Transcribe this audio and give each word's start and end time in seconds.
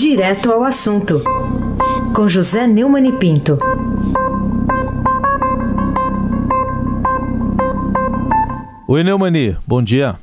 Direto 0.00 0.50
ao 0.50 0.64
assunto, 0.64 1.22
com 2.14 2.26
José 2.26 2.66
Neumann 2.66 3.06
e 3.06 3.12
Pinto. 3.18 3.58
Oi, 8.88 9.04
Neumani, 9.04 9.58
bom 9.66 9.82
dia. 9.82 10.16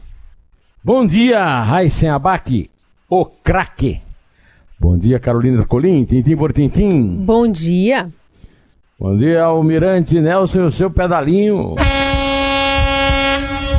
Bom 0.83 1.05
dia, 1.05 1.61
Raíssen 1.61 2.09
Abac, 2.09 2.71
o 3.07 3.23
craque. 3.23 4.01
Bom 4.79 4.97
dia, 4.97 5.19
Carolina 5.19 5.63
Colim, 5.63 6.05
tintim 6.05 6.35
por 6.35 6.51
tintim. 6.51 7.23
Bom 7.23 7.47
dia. 7.47 8.09
Bom 8.99 9.15
dia, 9.15 9.43
Almirante 9.43 10.19
Nelson 10.19 10.61
e 10.61 10.63
o 10.63 10.71
seu 10.71 10.89
pedalinho. 10.89 11.75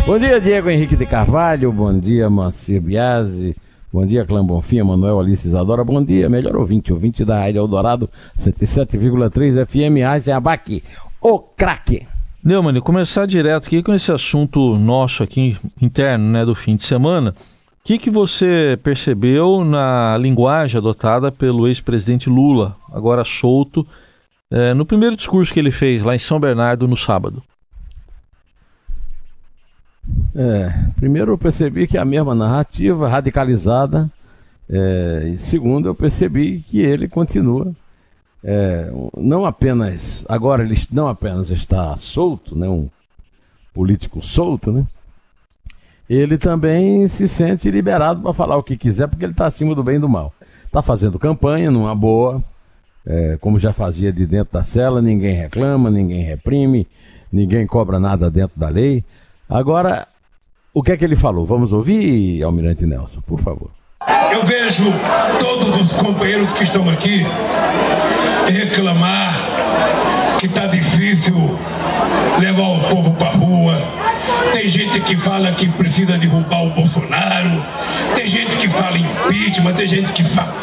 Bom 0.06 0.16
dia, 0.16 0.40
Diego 0.40 0.70
Henrique 0.70 0.94
de 0.94 1.06
Carvalho. 1.06 1.72
Bom 1.72 1.98
dia, 1.98 2.30
Mancia 2.30 2.80
Biasi. 2.80 3.56
Bom 3.90 4.04
dia, 4.04 4.22
Clã 4.26 4.44
Bonfim, 4.44 4.82
Manuel 4.82 5.18
Alice 5.18 5.48
Isadora. 5.48 5.82
Bom 5.82 6.04
dia, 6.04 6.28
melhor 6.28 6.56
ouvinte, 6.56 6.92
ouvinte 6.92 7.24
da 7.24 7.38
Rádio 7.38 7.60
Eldorado, 7.60 8.10
107,3 8.38 9.64
FM, 9.66 10.04
Raíssen 10.04 10.34
Abac, 10.34 10.84
o 11.22 11.38
craque. 11.38 12.06
Neumann, 12.44 12.78
começar 12.82 13.24
direto 13.24 13.66
aqui 13.66 13.82
com 13.82 13.94
esse 13.94 14.12
assunto 14.12 14.76
nosso 14.76 15.22
aqui 15.22 15.56
interno, 15.80 16.30
né, 16.30 16.44
do 16.44 16.54
fim 16.54 16.76
de 16.76 16.84
semana. 16.84 17.30
O 17.30 17.34
que, 17.82 17.96
que 17.96 18.10
você 18.10 18.78
percebeu 18.82 19.64
na 19.64 20.18
linguagem 20.18 20.76
adotada 20.76 21.32
pelo 21.32 21.66
ex-presidente 21.66 22.28
Lula, 22.28 22.76
agora 22.92 23.24
solto, 23.24 23.86
é, 24.50 24.74
no 24.74 24.84
primeiro 24.84 25.16
discurso 25.16 25.50
que 25.50 25.58
ele 25.58 25.70
fez 25.70 26.02
lá 26.02 26.14
em 26.14 26.18
São 26.18 26.38
Bernardo 26.38 26.86
no 26.86 26.96
sábado? 26.96 27.42
É, 30.34 30.72
primeiro 30.96 31.32
eu 31.32 31.38
percebi 31.38 31.86
que 31.86 31.96
é 31.96 32.00
a 32.00 32.04
mesma 32.04 32.34
narrativa 32.34 33.08
radicalizada. 33.08 34.10
É, 34.70 35.32
e 35.34 35.38
segundo, 35.38 35.88
eu 35.88 35.94
percebi 35.94 36.60
que 36.60 36.80
ele 36.80 37.08
continua 37.08 37.74
é, 38.42 38.90
não 39.16 39.44
apenas 39.44 40.24
agora 40.28 40.62
ele 40.62 40.74
não 40.92 41.08
apenas 41.08 41.50
está 41.50 41.96
solto, 41.96 42.56
né, 42.56 42.68
um 42.68 42.88
político 43.74 44.24
solto, 44.24 44.72
né? 44.72 44.86
Ele 46.08 46.38
também 46.38 47.06
se 47.06 47.28
sente 47.28 47.70
liberado 47.70 48.22
para 48.22 48.32
falar 48.32 48.56
o 48.56 48.62
que 48.62 48.78
quiser, 48.78 49.08
porque 49.08 49.24
ele 49.24 49.32
está 49.32 49.46
acima 49.46 49.74
do 49.74 49.84
bem 49.84 49.96
e 49.96 49.98
do 49.98 50.08
mal. 50.08 50.32
Está 50.64 50.80
fazendo 50.80 51.18
campanha 51.18 51.70
numa 51.70 51.94
boa, 51.94 52.42
é, 53.06 53.36
como 53.38 53.58
já 53.58 53.74
fazia 53.74 54.10
de 54.10 54.24
dentro 54.24 54.54
da 54.54 54.64
cela, 54.64 55.02
ninguém 55.02 55.34
reclama, 55.34 55.90
ninguém 55.90 56.24
reprime, 56.24 56.88
ninguém 57.30 57.66
cobra 57.66 58.00
nada 58.00 58.30
dentro 58.30 58.58
da 58.58 58.70
lei. 58.70 59.04
Agora, 59.48 60.06
o 60.74 60.82
que 60.82 60.92
é 60.92 60.96
que 60.96 61.04
ele 61.04 61.16
falou? 61.16 61.46
Vamos 61.46 61.72
ouvir, 61.72 62.42
Almirante 62.42 62.84
Nelson, 62.84 63.20
por 63.26 63.40
favor. 63.40 63.70
Eu 64.30 64.44
vejo 64.44 64.84
todos 65.40 65.80
os 65.80 65.92
companheiros 65.94 66.52
que 66.52 66.64
estão 66.64 66.88
aqui 66.88 67.24
reclamar 68.46 70.38
que 70.38 70.46
está 70.46 70.66
difícil 70.66 71.34
levar 72.38 72.68
o 72.68 72.80
povo 72.88 73.12
para 73.12 73.30
rua. 73.30 73.76
Tem 74.52 74.68
gente 74.68 75.00
que 75.00 75.18
fala 75.18 75.52
que 75.52 75.68
precisa 75.68 76.16
derrubar 76.16 76.62
o 76.64 76.70
Bolsonaro. 76.70 77.64
Tem 78.14 78.26
gente 78.26 78.56
que 78.56 78.68
fala 78.68 78.98
impeachment, 78.98 79.74
tem 79.74 79.88
gente 79.88 80.12
que 80.12 80.22
fala. 80.22 80.54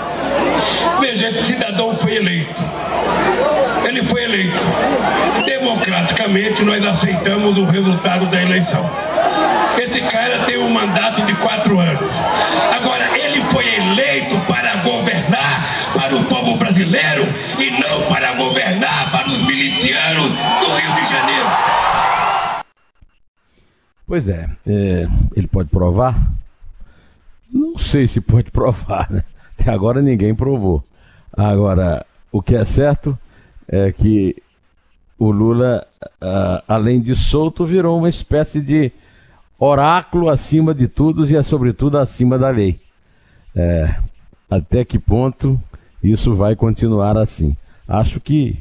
Veja, 1.02 1.30
esse 1.30 1.44
cidadão 1.44 1.94
foi 1.96 2.16
eleito. 2.16 2.64
Democraticamente, 5.86 6.64
nós 6.64 6.84
aceitamos 6.84 7.60
o 7.60 7.64
resultado 7.64 8.26
da 8.32 8.42
eleição. 8.42 8.84
Esse 9.78 10.02
cara 10.02 10.44
tem 10.46 10.58
um 10.58 10.68
mandato 10.68 11.22
de 11.22 11.36
quatro 11.36 11.80
anos. 11.80 12.16
Agora, 12.76 13.16
ele 13.16 13.40
foi 13.52 13.68
eleito 13.76 14.36
para 14.48 14.78
governar 14.78 15.94
para 15.94 16.16
o 16.16 16.26
povo 16.26 16.58
brasileiro 16.58 17.24
e 17.60 17.70
não 17.70 18.02
para 18.10 18.34
governar 18.34 19.12
para 19.12 19.28
os 19.28 19.46
milicianos 19.46 20.32
do 20.32 20.76
Rio 20.76 20.96
de 20.96 21.06
Janeiro. 21.08 21.46
Pois 24.08 24.28
é, 24.28 24.50
é, 24.66 25.08
ele 25.36 25.48
pode 25.48 25.70
provar? 25.70 26.16
Não 27.54 27.78
sei 27.78 28.08
se 28.08 28.20
pode 28.20 28.50
provar, 28.50 29.08
né? 29.12 29.24
Até 29.60 29.70
agora 29.70 30.02
ninguém 30.02 30.34
provou. 30.34 30.84
Agora, 31.32 32.04
o 32.32 32.42
que 32.42 32.56
é 32.56 32.66
certo 32.66 33.16
é 33.68 33.92
que 33.92 34.42
o 35.18 35.32
Lula, 35.32 35.86
uh, 36.22 36.64
além 36.68 37.00
de 37.00 37.16
solto, 37.16 37.66
virou 37.66 37.98
uma 37.98 38.10
espécie 38.10 38.62
de 38.62 38.92
oráculo 39.58 40.30
acima 40.30 40.74
de 40.74 40.88
todos 40.88 41.32
e, 41.32 41.44
sobretudo, 41.44 41.98
acima 41.98 42.38
da 42.38 42.50
lei. 42.50 42.80
É, 43.56 43.96
até 44.50 44.84
que 44.84 45.00
ponto 45.00 45.60
isso 46.04 46.36
vai 46.36 46.56
continuar 46.56 47.18
assim? 47.18 47.56
Acho 47.88 48.20
que 48.20 48.58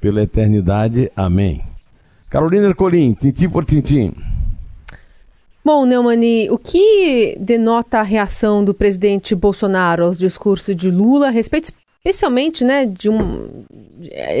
pela 0.00 0.22
eternidade, 0.22 1.12
amém. 1.14 1.62
Carolina 2.30 2.68
Ercolim, 2.68 3.12
tintim 3.14 3.48
por 3.48 3.64
tintim. 3.64 4.14
Bom, 5.64 5.84
Neumani, 5.84 6.48
o 6.50 6.56
que 6.56 7.36
denota 7.38 7.98
a 7.98 8.02
reação 8.02 8.64
do 8.64 8.72
presidente 8.72 9.34
Bolsonaro 9.34 10.04
aos 10.04 10.18
discursos 10.18 10.74
de 10.74 10.90
Lula 10.90 11.28
a 11.28 11.30
respeito 11.30 11.72
especialmente, 12.08 12.64
né, 12.64 12.86
de 12.86 13.10
um, 13.10 13.64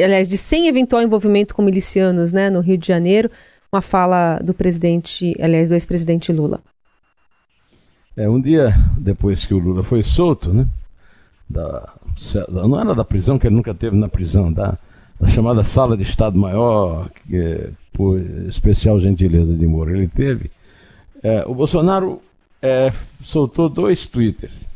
aliás, 0.02 0.26
de 0.26 0.38
sem 0.38 0.68
eventual 0.68 1.02
envolvimento 1.02 1.54
com 1.54 1.60
milicianos, 1.60 2.32
né, 2.32 2.48
no 2.48 2.60
Rio 2.60 2.78
de 2.78 2.86
Janeiro, 2.86 3.30
uma 3.70 3.82
fala 3.82 4.38
do 4.38 4.54
presidente, 4.54 5.34
aliás, 5.38 5.68
do 5.68 5.74
ex-presidente 5.74 6.32
Lula. 6.32 6.60
É, 8.16 8.28
um 8.28 8.40
dia 8.40 8.74
depois 8.96 9.44
que 9.44 9.52
o 9.52 9.58
Lula 9.58 9.82
foi 9.82 10.02
solto, 10.02 10.52
né, 10.52 10.66
da, 11.48 11.92
não 12.48 12.80
era 12.80 12.94
da 12.94 13.04
prisão, 13.04 13.38
que 13.38 13.46
ele 13.46 13.56
nunca 13.56 13.74
teve 13.74 13.96
na 13.96 14.08
prisão, 14.08 14.50
da, 14.50 14.78
da 15.20 15.28
chamada 15.28 15.62
Sala 15.62 15.94
de 15.94 16.02
Estado 16.02 16.38
Maior, 16.38 17.10
que 17.28 17.70
por 17.92 18.18
especial 18.48 18.98
gentileza 18.98 19.54
de 19.54 19.66
Moro 19.66 19.94
ele 19.94 20.08
teve, 20.08 20.50
é, 21.22 21.44
o 21.46 21.54
Bolsonaro 21.54 22.22
é, 22.62 22.90
soltou 23.22 23.68
dois 23.68 24.06
twitters. 24.06 24.66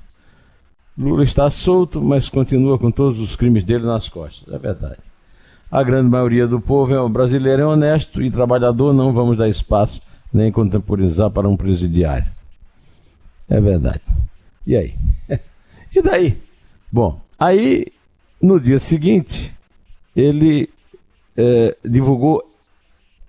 Lula 0.97 1.23
está 1.23 1.51
solto, 1.51 2.03
mas 2.03 2.29
continua 2.29 2.79
com 2.79 2.91
todos 2.91 3.19
os 3.19 3.35
crimes 3.35 3.65
dele 3.65 3.85
nas 3.85 4.09
costas. 4.09 4.53
É 4.53 4.59
verdade. 4.59 4.99
A 5.71 5.83
grande 5.83 6.11
maioria 6.11 6.47
do 6.47 6.61
povo 6.61 6.95
é 6.95 7.09
brasileiro 7.09 7.63
é 7.63 7.67
honesto 7.67 8.23
e 8.23 8.31
trabalhador, 8.31 8.93
não 8.93 9.13
vamos 9.13 9.39
dar 9.39 9.49
espaço 9.49 10.01
nem 10.33 10.51
contemporizar 10.51 11.31
para 11.31 11.49
um 11.49 11.57
presidiário. 11.57 12.31
É 13.49 13.61
verdade. 13.61 14.03
E 14.67 14.77
aí? 14.77 14.95
E 15.95 16.01
daí? 16.01 16.39
Bom, 16.91 17.21
aí 17.39 17.89
no 18.41 18.59
dia 18.59 18.81
seguinte 18.81 19.55
ele 20.17 20.71
é, 21.37 21.77
divulgou 21.85 22.43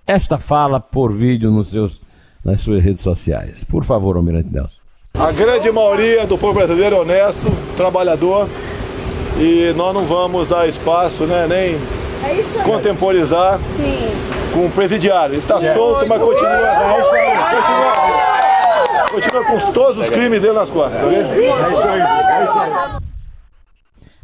esta 0.08 0.38
fala 0.38 0.80
por 0.80 1.14
vídeo 1.14 1.52
nos 1.52 1.72
seus, 1.72 2.00
nas 2.44 2.62
suas 2.62 2.82
redes 2.82 3.04
sociais. 3.04 3.66
Por 3.66 3.84
favor, 3.84 4.16
Almirante 4.16 4.50
Nelson. 4.50 4.83
A 5.16 5.32
grande 5.32 5.72
maioria 5.72 6.26
do 6.26 6.38
povo 6.40 6.56
brasileiro 6.56 6.96
é 6.96 7.00
honesto, 7.00 7.46
trabalhador 7.78 8.50
e 9.38 9.72
nós 9.76 9.94
não 9.94 10.06
vamos 10.06 10.48
dar 10.48 10.68
espaço, 10.68 11.26
né, 11.26 11.46
nem 11.48 11.76
é 11.76 12.64
contemporizar 12.64 13.60
Sim. 13.78 14.10
com 14.52 14.66
o 14.66 14.72
presidiário. 14.72 15.36
Ele 15.36 15.42
está 15.42 15.64
é. 15.64 15.74
solto, 15.74 16.08
mas 16.08 16.20
continua, 16.20 16.58
continua, 19.12 19.12
continua 19.12 19.46
com 19.46 19.72
todos 19.72 20.04
os 20.04 20.10
crimes 20.10 20.42
dele 20.42 20.54
nas 20.54 20.70
costas. 20.72 21.00
Tá 21.00 21.08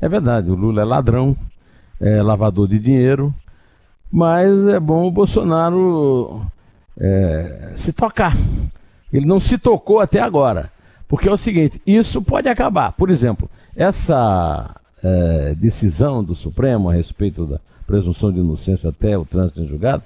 é, 0.01 0.05
é 0.05 0.09
verdade, 0.09 0.49
o 0.49 0.55
Lula 0.55 0.81
é 0.81 0.85
ladrão, 0.85 1.37
é 2.01 2.21
lavador 2.21 2.67
de 2.67 2.79
dinheiro, 2.79 3.31
mas 4.11 4.67
é 4.67 4.79
bom 4.79 5.05
o 5.05 5.11
Bolsonaro 5.11 6.41
é, 6.99 7.73
se 7.75 7.93
tocar. 7.93 8.35
Ele 9.13 9.27
não 9.27 9.39
se 9.39 9.57
tocou 9.57 9.99
até 9.99 10.19
agora. 10.19 10.71
Porque 11.09 11.27
é 11.27 11.31
o 11.31 11.37
seguinte, 11.37 11.81
isso 11.87 12.21
pode 12.21 12.47
acabar. 12.47 12.91
Por 12.91 13.09
exemplo, 13.09 13.49
essa 13.75 14.75
é, 15.03 15.55
decisão 15.55 16.23
do 16.23 16.35
Supremo 16.35 16.87
a 16.87 16.93
respeito 16.93 17.47
da 17.47 17.59
presunção 17.87 18.31
de 18.31 18.39
inocência 18.39 18.91
até 18.91 19.17
o 19.17 19.25
trânsito 19.25 19.59
em 19.59 19.67
julgado, 19.67 20.03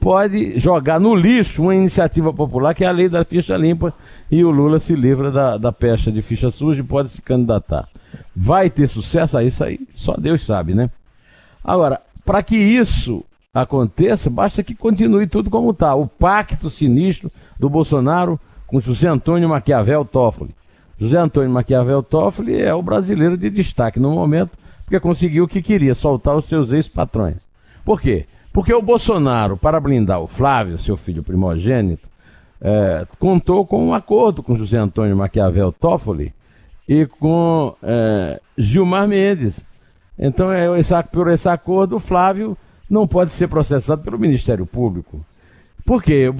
pode 0.00 0.58
jogar 0.58 0.98
no 0.98 1.14
lixo 1.14 1.62
uma 1.62 1.74
iniciativa 1.74 2.32
popular 2.32 2.74
que 2.74 2.82
é 2.82 2.88
a 2.88 2.92
lei 2.92 3.08
da 3.08 3.24
ficha 3.24 3.56
limpa 3.56 3.94
e 4.28 4.42
o 4.42 4.50
Lula 4.50 4.80
se 4.80 4.96
livra 4.96 5.30
da, 5.30 5.56
da 5.56 5.70
pecha 5.70 6.10
de 6.10 6.20
ficha 6.20 6.50
suja 6.50 6.80
e 6.80 6.84
pode 6.84 7.10
se 7.10 7.22
candidatar. 7.22 7.88
Vai 8.34 8.68
ter 8.68 8.88
sucesso? 8.88 9.38
a 9.38 9.44
isso 9.44 9.62
aí 9.62 9.78
só 9.94 10.14
Deus 10.14 10.44
sabe, 10.44 10.74
né? 10.74 10.90
Agora, 11.62 12.00
para 12.24 12.42
que 12.42 12.56
isso 12.56 13.24
aconteça, 13.54 14.28
basta 14.28 14.64
que 14.64 14.74
continue 14.74 15.28
tudo 15.28 15.48
como 15.48 15.70
está. 15.70 15.94
O 15.94 16.08
pacto 16.08 16.68
sinistro 16.70 17.30
do 17.56 17.68
Bolsonaro 17.68 18.40
com 18.70 18.80
José 18.80 19.08
Antônio 19.08 19.48
Maquiavel 19.48 20.04
Toffoli. 20.04 20.54
José 20.96 21.18
Antônio 21.18 21.50
Maquiavel 21.50 22.04
Toffoli 22.04 22.62
é 22.62 22.72
o 22.72 22.80
brasileiro 22.80 23.36
de 23.36 23.50
destaque 23.50 23.98
no 23.98 24.12
momento, 24.12 24.56
porque 24.84 25.00
conseguiu 25.00 25.44
o 25.44 25.48
que 25.48 25.60
queria, 25.60 25.92
soltar 25.94 26.36
os 26.36 26.46
seus 26.46 26.70
ex-patrões. 26.70 27.38
Por 27.84 28.00
quê? 28.00 28.26
Porque 28.52 28.72
o 28.72 28.80
Bolsonaro, 28.80 29.56
para 29.56 29.80
blindar 29.80 30.20
o 30.20 30.28
Flávio, 30.28 30.78
seu 30.78 30.96
filho 30.96 31.22
primogênito, 31.22 32.08
é, 32.60 33.04
contou 33.18 33.66
com 33.66 33.84
um 33.84 33.92
acordo 33.92 34.40
com 34.40 34.56
José 34.56 34.78
Antônio 34.78 35.16
Maquiavel 35.16 35.72
Toffoli, 35.72 36.32
e 36.88 37.06
com 37.06 37.74
é, 37.82 38.40
Gilmar 38.56 39.08
Mendes. 39.08 39.66
Então, 40.16 40.52
é, 40.52 40.68
por 41.10 41.28
esse 41.28 41.48
acordo, 41.48 41.96
o 41.96 42.00
Flávio 42.00 42.56
não 42.88 43.06
pode 43.06 43.34
ser 43.34 43.48
processado 43.48 44.02
pelo 44.02 44.18
Ministério 44.18 44.64
Público. 44.64 45.24
Por 45.90 46.04
quê? 46.04 46.32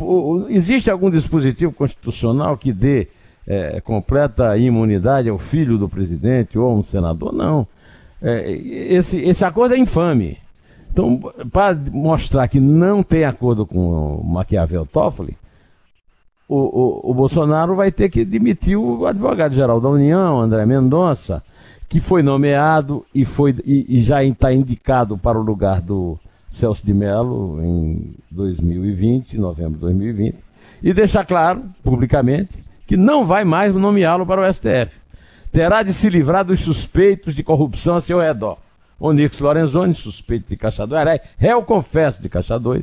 Existe 0.49 0.93
algum 0.93 1.11
dispositivo 1.11 1.73
constitucional 1.73 2.56
que 2.56 2.73
dê 2.73 3.08
é, 3.44 3.81
completa 3.81 4.56
imunidade 4.56 5.29
ao 5.29 5.41
filho 5.41 5.76
do 5.76 5.88
presidente 5.88 6.56
ou 6.56 6.70
a 6.70 6.73
um 6.73 6.85
senador? 6.85 7.32
Não. 7.32 7.67
É, 8.23 8.49
esse, 8.49 9.19
esse 9.19 9.44
acordo 9.44 9.75
é 9.75 9.76
infame. 9.76 10.38
Então, 10.93 11.19
para 11.50 11.75
mostrar 11.75 12.47
que 12.47 12.61
não 12.61 13.02
tem 13.02 13.25
acordo 13.25 13.67
com 13.67 14.20
o 14.20 14.25
Maquiavel 14.25 14.87
Toffoli, 14.87 15.37
o, 16.49 16.56
o, 16.56 17.11
o, 17.11 17.12
Bolsonaro 17.12 17.75
vai 17.75 17.91
ter 17.91 18.08
que 18.08 18.25
demitir 18.25 18.79
o 18.79 19.05
advogado-geral 19.05 19.81
da 19.81 19.88
União, 19.88 20.38
André 20.38 20.64
Mendonça, 20.64 21.43
que 21.88 21.99
foi 21.99 22.23
nomeado 22.23 23.05
e, 23.12 23.25
foi, 23.25 23.56
e, 23.64 23.99
e 23.99 24.00
já 24.00 24.23
está 24.23 24.53
indicado 24.55 25.19
para 25.19 25.37
o 25.37 25.43
lugar 25.43 25.81
do 25.81 26.17
Celso 26.50 26.85
de 26.85 26.93
Mello 26.93 27.61
em 27.62 28.14
2020, 28.31 29.38
novembro 29.38 29.75
de 29.75 29.81
2020, 29.81 30.37
e 30.82 30.93
deixar 30.93 31.25
claro, 31.25 31.62
publicamente, 31.82 32.50
que 32.87 32.97
não 32.97 33.25
vai 33.25 33.44
mais 33.44 33.75
nomeá-lo 33.75 34.26
para 34.26 34.43
o 34.43 34.52
STF. 34.52 34.99
Terá 35.52 35.82
de 35.82 35.93
se 35.93 36.08
livrar 36.08 36.44
dos 36.44 36.61
suspeitos 36.61 37.35
de 37.35 37.43
corrupção 37.43 37.97
a 37.97 38.00
seu 38.00 38.20
redor. 38.20 38.58
Onix 38.99 39.41
Lorenzoni, 39.41 39.94
suspeito 39.94 40.49
de 40.49 40.56
Caixa 40.56 40.87
2, 40.87 41.06
é 41.06 41.20
réu 41.38 41.62
confesso 41.62 42.20
de 42.20 42.29
Caixa 42.29 42.58
2, 42.58 42.82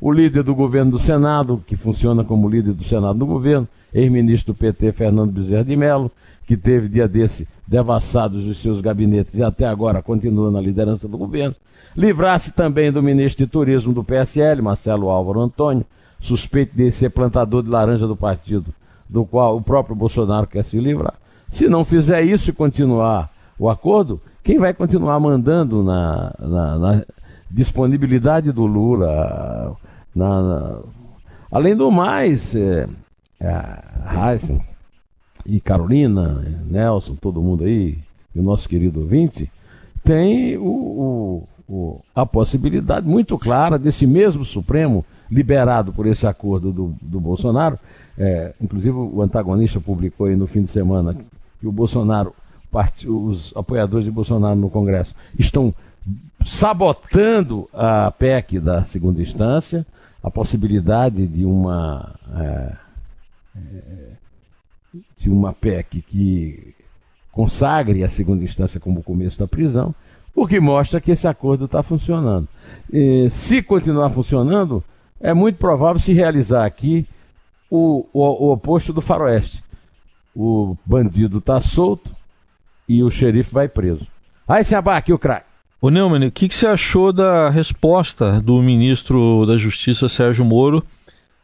o 0.00 0.10
líder 0.10 0.42
do 0.42 0.54
governo 0.54 0.92
do 0.92 0.98
Senado, 0.98 1.62
que 1.66 1.76
funciona 1.76 2.24
como 2.24 2.48
líder 2.48 2.72
do 2.72 2.84
Senado 2.84 3.18
do 3.18 3.26
governo, 3.26 3.68
ex-ministro 3.92 4.54
do 4.54 4.56
PT, 4.56 4.92
Fernando 4.92 5.30
Bezerra 5.30 5.64
de 5.64 5.76
Mello, 5.76 6.10
que 6.50 6.56
teve 6.56 6.88
dia 6.88 7.06
desse 7.06 7.46
devassados 7.64 8.44
os 8.44 8.60
seus 8.60 8.80
gabinetes 8.80 9.34
e 9.34 9.42
até 9.44 9.68
agora 9.68 10.02
continua 10.02 10.50
na 10.50 10.60
liderança 10.60 11.06
do 11.06 11.16
governo. 11.16 11.54
Livrar-se 11.96 12.50
também 12.50 12.90
do 12.90 13.00
ministro 13.00 13.46
de 13.46 13.52
Turismo 13.52 13.92
do 13.92 14.02
PSL, 14.02 14.60
Marcelo 14.60 15.10
Álvaro 15.10 15.38
Antônio, 15.38 15.86
suspeito 16.18 16.76
de 16.76 16.90
ser 16.90 17.10
plantador 17.10 17.62
de 17.62 17.68
laranja 17.68 18.04
do 18.04 18.16
partido, 18.16 18.74
do 19.08 19.24
qual 19.24 19.58
o 19.58 19.62
próprio 19.62 19.94
Bolsonaro 19.94 20.48
quer 20.48 20.64
se 20.64 20.80
livrar. 20.80 21.14
Se 21.48 21.68
não 21.68 21.84
fizer 21.84 22.20
isso 22.22 22.50
e 22.50 22.52
continuar 22.52 23.30
o 23.56 23.70
acordo, 23.70 24.20
quem 24.42 24.58
vai 24.58 24.74
continuar 24.74 25.20
mandando 25.20 25.84
na, 25.84 26.34
na, 26.36 26.78
na 26.78 27.04
disponibilidade 27.48 28.50
do 28.50 28.66
Lula? 28.66 29.76
Na. 30.12 30.80
Além 31.48 31.76
do 31.76 31.92
mais, 31.92 32.56
é, 32.56 32.88
é, 33.38 34.32
Heisen 34.32 34.60
e 35.44 35.60
Carolina, 35.60 36.44
Nelson, 36.68 37.14
todo 37.14 37.42
mundo 37.42 37.64
aí, 37.64 37.98
e 38.34 38.40
o 38.40 38.42
nosso 38.42 38.68
querido 38.68 39.00
ouvinte, 39.00 39.50
tem 40.04 40.56
o, 40.56 41.46
o, 41.68 42.00
a 42.14 42.24
possibilidade 42.24 43.06
muito 43.06 43.38
clara 43.38 43.78
desse 43.78 44.06
mesmo 44.06 44.44
Supremo, 44.44 45.04
liberado 45.30 45.92
por 45.92 46.06
esse 46.06 46.26
acordo 46.26 46.72
do, 46.72 46.94
do 47.00 47.20
Bolsonaro, 47.20 47.78
é, 48.18 48.52
inclusive 48.60 48.96
o 48.96 49.22
antagonista 49.22 49.80
publicou 49.80 50.26
aí 50.26 50.36
no 50.36 50.46
fim 50.46 50.62
de 50.62 50.70
semana 50.70 51.14
que 51.14 51.66
o 51.66 51.72
Bolsonaro 51.72 52.34
os 53.06 53.52
apoiadores 53.56 54.04
de 54.04 54.12
Bolsonaro 54.12 54.54
no 54.54 54.70
Congresso 54.70 55.14
estão 55.36 55.74
sabotando 56.46 57.68
a 57.72 58.12
PEC 58.12 58.60
da 58.60 58.84
segunda 58.84 59.20
instância, 59.20 59.84
a 60.22 60.30
possibilidade 60.30 61.26
de 61.26 61.44
uma 61.44 62.14
é 62.36 62.72
de 65.16 65.30
uma 65.30 65.52
PEC 65.52 66.02
que 66.02 66.74
consagre 67.32 68.02
a 68.02 68.08
segunda 68.08 68.42
instância 68.42 68.80
como 68.80 69.02
começo 69.02 69.38
da 69.38 69.46
prisão, 69.46 69.94
o 70.34 70.46
que 70.46 70.58
mostra 70.60 71.00
que 71.00 71.10
esse 71.10 71.28
acordo 71.28 71.66
está 71.66 71.82
funcionando. 71.82 72.48
E, 72.92 73.28
se 73.30 73.62
continuar 73.62 74.10
funcionando, 74.10 74.82
é 75.20 75.34
muito 75.34 75.56
provável 75.56 76.00
se 76.00 76.12
realizar 76.12 76.64
aqui 76.64 77.06
o, 77.70 78.06
o, 78.12 78.20
o 78.48 78.52
oposto 78.52 78.92
do 78.92 79.00
faroeste. 79.00 79.62
O 80.34 80.76
bandido 80.86 81.38
está 81.38 81.60
solto, 81.60 82.10
e 82.90 83.04
o 83.04 83.10
xerife 83.10 83.54
vai 83.54 83.68
preso. 83.68 84.04
Aí 84.48 84.64
se 84.64 84.74
abaque 84.74 85.12
o 85.12 85.18
craque. 85.18 85.46
Ô 85.80 85.90
Neumann, 85.90 86.26
o 86.26 86.32
que, 86.32 86.48
que 86.48 86.54
você 86.54 86.66
achou 86.66 87.12
da 87.12 87.48
resposta 87.48 88.40
do 88.40 88.60
ministro 88.60 89.46
da 89.46 89.56
Justiça, 89.56 90.08
Sérgio 90.08 90.44
Moro, 90.44 90.84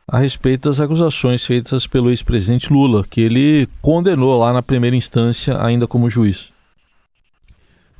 a 0.08 0.18
respeito 0.18 0.68
das 0.68 0.80
acusações 0.80 1.44
feitas 1.44 1.86
pelo 1.86 2.10
ex-presidente 2.10 2.72
Lula, 2.72 3.04
que 3.04 3.20
ele 3.20 3.68
condenou 3.82 4.38
lá 4.38 4.52
na 4.52 4.62
primeira 4.62 4.94
instância, 4.94 5.60
ainda 5.60 5.86
como 5.86 6.08
juiz? 6.08 6.52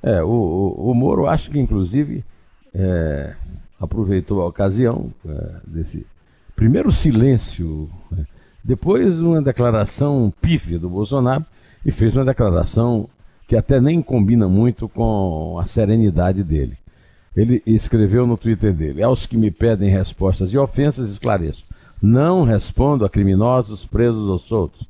É, 0.03 0.23
o, 0.23 0.29
o, 0.29 0.91
o 0.91 0.95
Moro 0.95 1.27
acho 1.27 1.51
que 1.51 1.59
inclusive 1.59 2.25
é, 2.73 3.35
aproveitou 3.81 4.41
a 4.41 4.47
ocasião 4.47 5.13
é, 5.27 5.57
desse 5.67 6.07
primeiro 6.55 6.93
silêncio, 6.93 7.91
né, 8.11 8.25
depois 8.63 9.19
uma 9.19 9.43
declaração 9.43 10.33
pífia 10.41 10.79
do 10.79 10.89
Bolsonaro 10.89 11.45
e 11.85 11.91
fez 11.91 12.17
uma 12.17 12.25
declaração 12.25 13.09
que 13.49 13.57
até 13.57 13.81
nem 13.81 14.03
combina 14.03 14.49
muito 14.49 14.89
com 14.89 15.59
a 15.59 15.67
serenidade 15.67 16.43
dele. 16.43 16.77
Ele 17.37 17.63
escreveu 17.67 18.27
no 18.27 18.37
Twitter 18.37 18.73
dele: 18.73 19.03
Aos 19.03 19.27
que 19.27 19.37
me 19.37 19.51
pedem 19.51 19.91
respostas 19.91 20.53
e 20.53 20.59
ofensas, 20.59 21.11
esclareço. 21.11 21.65
Não 22.03 22.45
respondo 22.45 23.05
a 23.05 23.11
criminosos 23.11 23.87
presos 23.87 24.29
ou 24.29 24.39
soltos. 24.39 24.87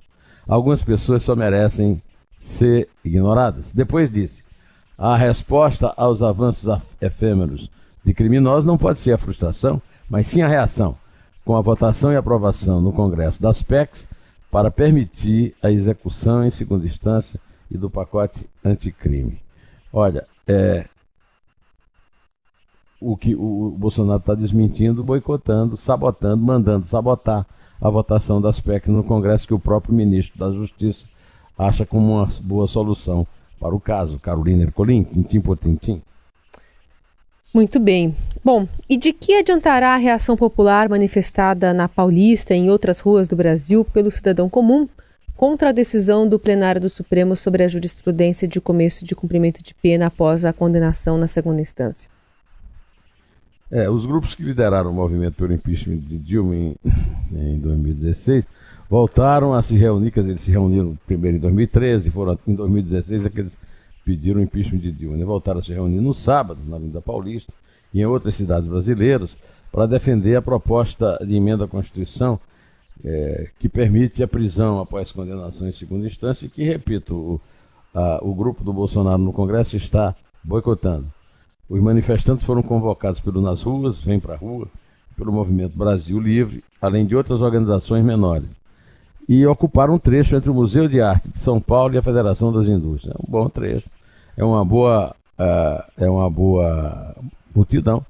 Algumas 0.46 0.82
pessoas 0.82 1.22
só 1.22 1.34
merecem 1.34 2.00
ser 2.38 2.88
ignoradas. 3.04 3.72
Depois 3.72 4.10
disse: 4.10 4.42
a 4.98 5.16
resposta 5.16 5.92
aos 5.96 6.22
avanços 6.22 6.80
efêmeros 7.00 7.70
de 8.04 8.14
criminosos 8.14 8.64
não 8.64 8.78
pode 8.78 9.00
ser 9.00 9.12
a 9.12 9.18
frustração, 9.18 9.80
mas 10.08 10.28
sim 10.28 10.42
a 10.42 10.48
reação, 10.48 10.96
com 11.44 11.56
a 11.56 11.60
votação 11.60 12.12
e 12.12 12.16
aprovação 12.16 12.80
no 12.80 12.92
Congresso 12.92 13.42
das 13.42 13.62
PECs 13.62 14.08
para 14.50 14.70
permitir 14.70 15.54
a 15.62 15.70
execução 15.70 16.44
em 16.44 16.50
segunda 16.50 16.86
instância 16.86 17.38
e 17.70 17.76
do 17.76 17.90
pacote 17.90 18.48
anticrime. 18.64 19.40
Olha, 19.92 20.24
é, 20.46 20.86
o 23.00 23.16
que 23.16 23.34
o 23.34 23.74
Bolsonaro 23.78 24.20
está 24.20 24.34
desmentindo, 24.34 25.04
boicotando, 25.04 25.76
sabotando, 25.76 26.42
mandando 26.42 26.86
sabotar 26.86 27.46
a 27.80 27.90
votação 27.90 28.40
das 28.40 28.58
PECs 28.58 28.88
no 28.88 29.04
Congresso, 29.04 29.46
que 29.46 29.54
o 29.54 29.58
próprio 29.58 29.94
ministro 29.94 30.38
da 30.38 30.50
Justiça 30.50 31.04
acha 31.58 31.84
como 31.84 32.14
uma 32.14 32.28
boa 32.42 32.66
solução 32.66 33.26
para 33.60 33.74
o 33.74 33.80
caso. 33.80 34.18
Carolina 34.18 34.62
Ercolim, 34.62 35.02
tintim 35.02 35.40
por 35.40 35.58
tintim. 35.58 36.02
Muito 37.52 37.80
bem. 37.80 38.14
Bom, 38.44 38.68
e 38.88 38.96
de 38.96 39.12
que 39.12 39.34
adiantará 39.34 39.94
a 39.94 39.98
reação 39.98 40.36
popular 40.36 40.88
manifestada 40.88 41.72
na 41.72 41.88
Paulista 41.88 42.54
e 42.54 42.58
em 42.58 42.70
outras 42.70 43.00
ruas 43.00 43.26
do 43.26 43.36
Brasil 43.36 43.84
pelo 43.84 44.10
cidadão 44.10 44.48
comum 44.48 44.88
contra 45.36 45.70
a 45.70 45.72
decisão 45.72 46.28
do 46.28 46.38
plenário 46.38 46.80
do 46.80 46.90
Supremo 46.90 47.36
sobre 47.36 47.62
a 47.62 47.68
jurisprudência 47.68 48.46
de 48.46 48.60
começo 48.60 49.04
de 49.04 49.14
cumprimento 49.14 49.62
de 49.62 49.74
pena 49.74 50.06
após 50.06 50.44
a 50.44 50.52
condenação 50.52 51.16
na 51.16 51.26
segunda 51.26 51.60
instância? 51.60 52.15
É, 53.70 53.90
os 53.90 54.06
grupos 54.06 54.34
que 54.34 54.42
lideraram 54.42 54.90
o 54.90 54.94
movimento 54.94 55.34
pelo 55.34 55.52
impeachment 55.52 55.98
de 55.98 56.18
Dilma 56.18 56.54
em, 56.54 56.76
em 57.32 57.58
2016 57.58 58.46
voltaram 58.88 59.52
a 59.52 59.62
se 59.62 59.76
reunir, 59.76 60.12
quer 60.12 60.20
dizer, 60.20 60.32
eles 60.32 60.42
se 60.42 60.52
reuniram 60.52 60.96
primeiro 61.04 61.36
em 61.36 61.40
2013, 61.40 62.10
foram 62.10 62.38
em 62.46 62.54
2016 62.54 63.26
aqueles 63.26 63.58
pediram 64.04 64.38
o 64.38 64.42
impeachment 64.42 64.78
de 64.78 64.92
Dilma, 64.92 65.16
né? 65.16 65.24
voltaram 65.24 65.58
a 65.58 65.62
se 65.62 65.72
reunir 65.72 66.00
no 66.00 66.14
sábado, 66.14 66.60
na 66.64 66.76
Avenida 66.76 67.00
Paulista, 67.00 67.52
e 67.92 68.00
em 68.00 68.06
outras 68.06 68.36
cidades 68.36 68.68
brasileiras, 68.68 69.36
para 69.72 69.86
defender 69.86 70.36
a 70.36 70.42
proposta 70.42 71.18
de 71.26 71.34
emenda 71.34 71.64
à 71.64 71.68
Constituição 71.68 72.38
é, 73.04 73.50
que 73.58 73.68
permite 73.68 74.22
a 74.22 74.28
prisão 74.28 74.80
após 74.80 75.10
condenação 75.10 75.68
em 75.68 75.72
segunda 75.72 76.06
instância 76.06 76.46
e 76.46 76.48
que, 76.48 76.62
repito, 76.62 77.14
o, 77.14 77.40
a, 77.92 78.20
o 78.22 78.32
grupo 78.32 78.62
do 78.62 78.72
Bolsonaro 78.72 79.18
no 79.18 79.32
Congresso 79.32 79.76
está 79.76 80.14
boicotando. 80.42 81.15
Os 81.68 81.80
manifestantes 81.80 82.44
foram 82.44 82.62
convocados 82.62 83.20
pelo 83.20 83.40
Nas 83.40 83.62
Ruas, 83.62 83.98
Vem 83.98 84.20
Pra 84.20 84.36
Rua, 84.36 84.68
pelo 85.16 85.32
Movimento 85.32 85.76
Brasil 85.76 86.20
Livre, 86.20 86.62
além 86.80 87.04
de 87.04 87.16
outras 87.16 87.40
organizações 87.40 88.04
menores. 88.04 88.56
E 89.28 89.44
ocuparam 89.46 89.94
um 89.94 89.98
trecho 89.98 90.36
entre 90.36 90.50
o 90.50 90.54
Museu 90.54 90.88
de 90.88 91.00
Arte 91.00 91.28
de 91.28 91.40
São 91.40 91.60
Paulo 91.60 91.94
e 91.94 91.98
a 91.98 92.02
Federação 92.02 92.52
das 92.52 92.68
Indústrias. 92.68 93.16
É 93.16 93.18
um 93.20 93.30
bom 93.30 93.48
trecho, 93.48 93.88
é 94.36 94.44
uma 94.44 94.64
boa, 94.64 95.14
uh, 95.38 95.82
é 95.96 96.08
uma 96.08 96.30
boa 96.30 97.16
multidão. 97.54 98.04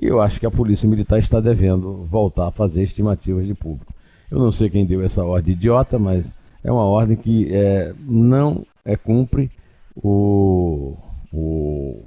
E 0.00 0.06
eu 0.06 0.22
acho 0.22 0.40
que 0.40 0.46
a 0.46 0.50
Polícia 0.50 0.88
Militar 0.88 1.18
está 1.18 1.40
devendo 1.40 2.06
voltar 2.10 2.48
a 2.48 2.52
fazer 2.52 2.82
estimativas 2.82 3.46
de 3.46 3.52
público. 3.52 3.92
Eu 4.30 4.38
não 4.38 4.50
sei 4.50 4.70
quem 4.70 4.86
deu 4.86 5.02
essa 5.02 5.22
ordem 5.22 5.52
idiota, 5.52 5.98
mas 5.98 6.32
é 6.64 6.72
uma 6.72 6.84
ordem 6.84 7.16
que 7.16 7.52
é, 7.52 7.92
não 8.00 8.64
é, 8.82 8.96
cumpre 8.96 9.50
o, 9.94 10.96
o 11.30 12.02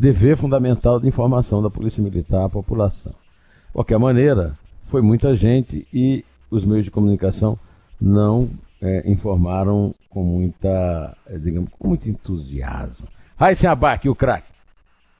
dever 0.00 0.34
fundamental 0.34 0.98
de 0.98 1.06
informação 1.06 1.62
da 1.62 1.68
Polícia 1.68 2.02
Militar 2.02 2.46
à 2.46 2.48
população. 2.48 3.12
De 3.12 3.72
qualquer 3.74 3.98
maneira, 3.98 4.58
foi 4.84 5.02
muita 5.02 5.36
gente 5.36 5.86
e 5.92 6.24
os 6.50 6.64
meios 6.64 6.86
de 6.86 6.90
comunicação 6.90 7.58
não 8.00 8.48
é, 8.80 9.10
informaram 9.10 9.94
com 10.08 10.24
muita, 10.24 11.14
é, 11.26 11.36
digamos, 11.36 11.68
com 11.78 11.88
muito 11.88 12.08
entusiasmo. 12.08 13.06
Raíssa 13.36 13.70
Abac, 13.70 14.08
o 14.08 14.14
craque. 14.14 14.48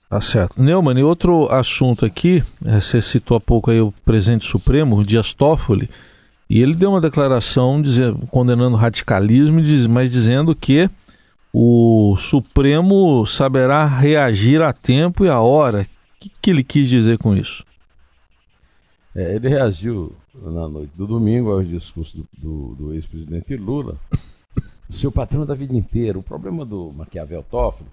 Tá 0.09 0.19
certo. 0.23 0.61
Neumann, 0.61 0.99
e 0.99 1.05
outro 1.05 1.47
assunto 1.53 2.07
aqui, 2.07 2.43
é, 2.65 2.81
você 2.81 3.03
citou 3.03 3.37
há 3.37 3.41
pouco 3.41 3.71
aí 3.71 3.83
o 3.83 3.93
presidente 4.03 4.47
supremo, 4.47 5.05
Dias 5.05 5.35
Toffoli, 5.35 5.91
e 6.49 6.59
ele 6.59 6.75
deu 6.75 6.91
uma 6.93 7.03
declaração 7.03 7.83
condenando 8.31 8.77
o 8.77 8.79
radicalismo, 8.79 9.61
mas 9.91 10.11
dizendo 10.11 10.57
que 10.57 10.89
o 11.53 12.17
Supremo 12.17 13.27
saberá 13.27 13.87
reagir 13.87 14.63
a 14.63 14.73
tempo 14.73 15.25
e 15.25 15.29
a 15.29 15.41
hora. 15.41 15.83
O 15.83 16.21
que, 16.21 16.31
que 16.41 16.51
ele 16.51 16.63
quis 16.63 16.89
dizer 16.89 17.19
com 17.19 17.35
isso? 17.35 17.65
É, 19.15 19.35
ele 19.35 19.49
reagiu 19.49 20.13
na 20.35 20.69
noite 20.69 20.93
do 20.95 21.07
domingo 21.07 21.51
ao 21.51 21.63
discurso 21.63 22.17
do, 22.17 22.29
do, 22.39 22.75
do 22.77 22.95
ex-presidente 22.95 23.57
Lula, 23.57 23.97
seu 24.89 25.11
patrão 25.11 25.45
da 25.45 25.55
vida 25.55 25.75
inteira. 25.75 26.19
O 26.19 26.23
problema 26.23 26.65
do 26.65 26.93
Maquiavel 26.93 27.45
Toffoli 27.51 27.89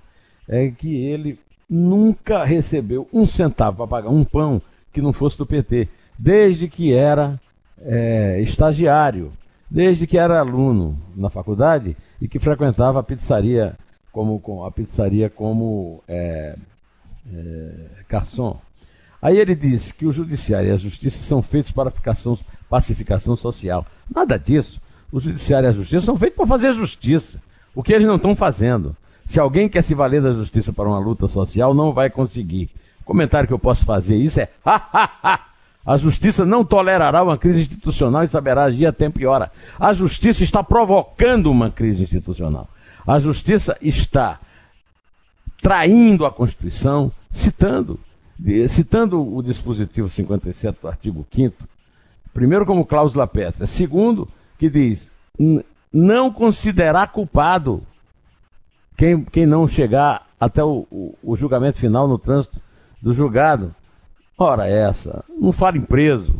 é 0.47 0.69
que 0.69 0.95
ele 0.95 1.39
nunca 1.69 2.43
recebeu 2.43 3.07
um 3.11 3.25
centavo 3.25 3.77
para 3.77 3.87
pagar 3.87 4.09
um 4.09 4.23
pão 4.23 4.61
que 4.93 5.01
não 5.01 5.11
fosse 5.11 5.37
do 5.37 5.45
PT, 5.45 5.89
desde 6.17 6.67
que 6.67 6.93
era 6.93 7.39
é, 7.81 8.41
estagiário, 8.41 9.31
desde 9.69 10.07
que 10.07 10.17
era 10.17 10.39
aluno 10.39 10.97
na 11.15 11.29
faculdade 11.29 11.95
e 12.21 12.27
que 12.27 12.39
frequentava 12.39 12.99
a 12.99 13.03
pizzaria 13.03 13.77
como 14.11 14.41
a 14.65 14.71
pizzaria 14.71 15.29
como 15.29 16.03
é, 16.07 16.55
é, 17.31 17.73
garçom. 18.09 18.59
Aí 19.21 19.37
ele 19.37 19.55
diz 19.55 19.91
que 19.91 20.05
o 20.05 20.11
judiciário 20.11 20.69
e 20.69 20.73
a 20.73 20.77
justiça 20.77 21.21
são 21.23 21.41
feitos 21.41 21.71
para 21.71 21.91
pacificação 22.69 23.35
social. 23.35 23.85
Nada 24.13 24.37
disso. 24.37 24.81
O 25.11 25.19
judiciário 25.19 25.67
e 25.67 25.69
a 25.69 25.73
justiça 25.73 26.05
são 26.05 26.17
feitos 26.17 26.37
para 26.37 26.47
fazer 26.47 26.71
justiça. 26.73 27.41
O 27.75 27.83
que 27.83 27.93
eles 27.93 28.07
não 28.07 28.15
estão 28.15 28.35
fazendo. 28.35 28.95
Se 29.25 29.39
alguém 29.39 29.67
quer 29.67 29.83
se 29.83 29.93
valer 29.93 30.21
da 30.21 30.33
justiça 30.33 30.71
para 30.71 30.87
uma 30.87 30.99
luta 30.99 31.27
social, 31.27 31.73
não 31.73 31.93
vai 31.93 32.09
conseguir. 32.09 32.69
O 33.01 33.03
comentário 33.03 33.47
que 33.47 33.53
eu 33.53 33.59
posso 33.59 33.85
fazer 33.85 34.15
isso 34.15 34.39
é: 34.39 34.49
a 35.87 35.95
justiça 35.95 36.45
não 36.45 36.65
tolerará 36.65 37.23
uma 37.23 37.37
crise 37.37 37.61
institucional 37.61 38.21
e 38.21 38.27
saberá 38.27 38.65
agir 38.65 38.85
a 38.85 38.91
tempo 38.91 39.21
e 39.21 39.25
hora. 39.25 39.49
A 39.79 39.93
justiça 39.93 40.43
está 40.43 40.61
provocando 40.61 41.49
uma 41.49 41.71
crise 41.71 42.03
institucional. 42.03 42.67
A 43.07 43.17
justiça 43.19 43.77
está 43.81 44.37
traindo 45.61 46.25
a 46.25 46.31
Constituição, 46.31 47.09
citando 47.31 47.97
citando 48.67 49.35
o 49.35 49.41
dispositivo 49.41 50.09
57 50.09 50.77
do 50.81 50.87
artigo 50.87 51.25
5 51.33 51.55
primeiro 52.33 52.67
como 52.67 52.85
cláusula 52.85 53.25
pétrea, 53.25 53.65
segundo 53.65 54.27
que 54.59 54.69
diz 54.69 55.09
não 55.91 56.31
considerar 56.31 57.07
culpado 57.07 57.81
quem, 58.95 59.23
quem 59.23 59.45
não 59.45 59.67
chegar 59.67 60.27
até 60.39 60.63
o, 60.63 60.85
o, 60.91 61.15
o 61.23 61.35
julgamento 61.35 61.79
final 61.79 62.07
no 62.07 62.19
trânsito 62.19 62.61
do 63.01 63.13
julgado. 63.13 63.73
Ora 64.37 64.67
essa, 64.67 65.25
não 65.29 65.51
fala 65.51 65.77
em 65.77 65.81
preso. 65.81 66.35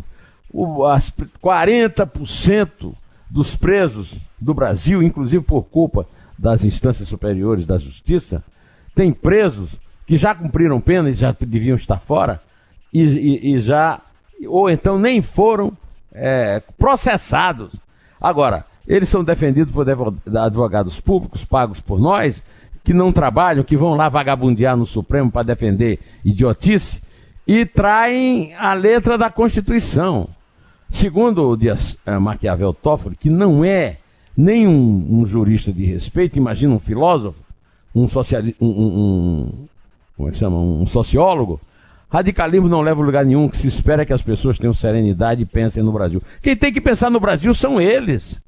O, 0.54 0.86
as 0.86 1.12
40% 1.12 2.94
dos 3.30 3.56
presos 3.56 4.14
do 4.40 4.54
Brasil, 4.54 5.02
inclusive 5.02 5.44
por 5.44 5.64
culpa 5.64 6.08
das 6.38 6.64
instâncias 6.64 7.08
superiores 7.08 7.66
da 7.66 7.78
justiça, 7.78 8.44
tem 8.94 9.12
presos 9.12 9.72
que 10.06 10.16
já 10.16 10.34
cumpriram 10.34 10.80
pena 10.80 11.10
e 11.10 11.14
já 11.14 11.36
deviam 11.40 11.76
estar 11.76 12.00
fora, 12.00 12.42
e, 12.94 13.04
e, 13.04 13.56
e 13.56 13.60
já, 13.60 14.00
ou 14.48 14.70
então 14.70 14.98
nem 14.98 15.22
foram 15.22 15.76
é, 16.14 16.62
processados. 16.78 17.74
Agora, 18.22 18.66
eles 18.88 19.10
são 19.10 19.24
defendidos 19.24 19.74
por 19.74 19.86
advogados 20.38 21.00
públicos 21.00 21.44
pagos 21.44 21.82
por 21.82 22.00
nós, 22.00 22.44
que 22.84 22.94
não 22.94 23.12
trabalham, 23.12 23.64
que 23.64 23.76
vão 23.76 23.96
lá 23.96 24.08
vagabundear 24.08 24.78
no 24.78 24.86
Supremo 24.86 25.30
para 25.30 25.44
defender 25.44 26.00
idiotice, 26.24 27.02
e 27.48 27.66
traem 27.66 28.54
a 28.56 28.74
letra 28.74 29.18
da 29.18 29.30
Constituição. 29.30 30.28
Segundo 30.90 31.48
o 31.48 31.56
Dias 31.56 31.98
é, 32.06 32.18
Maquiavel 32.18 32.74
Toffoli, 32.74 33.16
que 33.16 33.30
não 33.30 33.64
é 33.64 33.98
nem 34.36 34.68
um, 34.68 35.20
um, 35.20 35.26
jurista 35.26 35.72
de 35.72 35.86
respeito, 35.86 36.38
imagina 36.38 36.74
um 36.74 36.80
filósofo, 36.80 37.40
um, 37.96 38.08
sociali 38.08 38.56
um, 38.60 38.68
um, 38.68 39.54
como 40.16 40.30
é 40.30 40.32
que 40.32 40.38
chama, 40.38 40.58
um 40.58 40.86
sociólogo, 40.86 41.60
radicalismo 42.10 42.70
não 42.70 42.82
leva 42.82 43.02
a 43.02 43.06
lugar 43.06 43.26
nenhum, 43.26 43.50
que 43.50 43.58
se 43.58 43.68
espera 43.68 44.06
que 44.06 44.14
as 44.14 44.22
pessoas 44.22 44.58
tenham 44.58 44.74
serenidade 44.74 45.42
e 45.42 45.46
pensem 45.46 45.82
no 45.82 45.92
Brasil. 45.92 46.22
Quem 46.42 46.56
tem 46.56 46.72
que 46.72 46.82
pensar 46.82 47.10
no 47.10 47.20
Brasil 47.20 47.54
são 47.54 47.80
eles. 47.80 48.44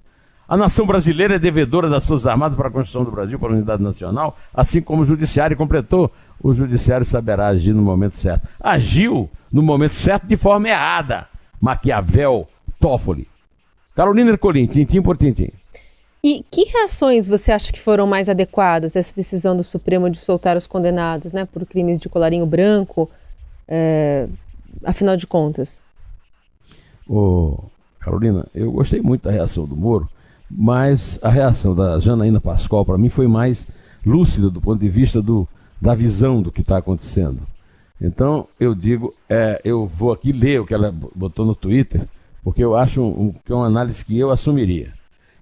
A 0.48 0.58
nação 0.58 0.86
brasileira 0.86 1.36
é 1.36 1.40
devedora 1.40 1.90
das 1.90 2.08
Forças 2.08 2.26
Armadas 2.26 2.58
para 2.58 2.70
a 2.70 2.72
Constituição 2.72 3.04
do 3.04 3.12
Brasil, 3.12 3.38
para 3.38 3.50
a 3.50 3.54
unidade 3.54 3.84
nacional, 3.84 4.36
assim 4.52 4.82
como 4.82 5.04
o 5.04 5.06
Judiciário 5.06 5.56
completou. 5.56 6.12
O 6.42 6.54
Judiciário 6.54 7.06
saberá 7.06 7.48
agir 7.48 7.74
no 7.74 7.82
momento 7.82 8.18
certo. 8.18 8.48
Agiu 8.60 9.30
no 9.52 9.62
momento 9.62 9.96
certo 9.96 10.26
de 10.26 10.38
forma 10.38 10.70
errada. 10.70 11.28
Maquiavel, 11.60 12.48
Toffoli. 12.80 13.28
Carolina 13.96 14.32
Ercolim, 14.32 14.66
tintim 14.66 15.02
por 15.02 15.18
tintim. 15.18 15.52
E 16.24 16.44
que 16.50 16.66
reações 16.66 17.28
você 17.28 17.52
acha 17.52 17.72
que 17.72 17.80
foram 17.80 18.06
mais 18.06 18.30
adequadas 18.30 18.96
essa 18.96 19.14
decisão 19.16 19.56
do 19.56 19.64
Supremo 19.64 20.10
de 20.10 20.18
soltar 20.18 20.56
os 20.56 20.68
condenados 20.68 21.32
né, 21.32 21.46
por 21.46 21.66
crimes 21.66 22.00
de 22.00 22.10
colarinho 22.10 22.46
branco, 22.46 23.10
é, 23.68 24.28
afinal 24.84 25.16
de 25.16 25.26
contas? 25.26 25.80
Ô, 27.08 27.58
Carolina, 28.00 28.46
eu 28.54 28.72
gostei 28.72 29.02
muito 29.02 29.24
da 29.24 29.32
reação 29.32 29.66
do 29.66 29.76
Moro, 29.76 30.10
mas 30.50 31.18
a 31.22 31.30
reação 31.30 31.74
da 31.74 32.00
Janaína 32.00 32.42
Pascoal, 32.42 32.86
para 32.86 32.98
mim, 32.98 33.10
foi 33.10 33.28
mais 33.28 33.68
lúcida 34.06 34.50
do 34.50 34.62
ponto 34.62 34.80
de 34.80 34.90
vista 34.90 35.22
do, 35.22 35.48
da 35.82 35.96
visão 35.96 36.42
do 36.42 36.52
que 36.52 36.62
está 36.62 36.78
acontecendo. 36.78 37.42
Então, 38.02 38.48
eu 38.60 38.74
digo, 38.74 39.14
é, 39.30 39.62
eu 39.64 39.86
vou 39.86 40.12
aqui 40.12 40.32
ler 40.32 40.62
o 40.62 40.66
que 40.66 40.74
ela 40.74 40.94
botou 41.16 41.46
no 41.46 41.56
Twitter, 41.56 42.08
porque 42.44 42.64
eu 42.64 42.76
acho 42.76 43.02
um, 43.04 43.34
que 43.46 43.52
é 43.52 43.56
uma 43.56 43.68
análise 43.68 44.04
que 44.04 44.18
eu 44.18 44.32
assumiria 44.32 44.94